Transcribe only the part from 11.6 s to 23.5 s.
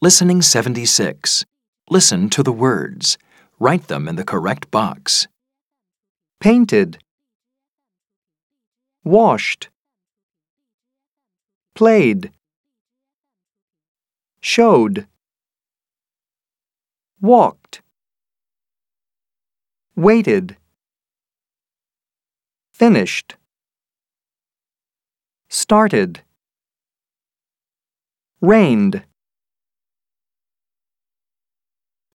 played, showed, walked, waited, finished,